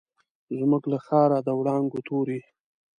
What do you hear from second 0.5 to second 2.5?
زموږ له ښاره، د وړانګو توري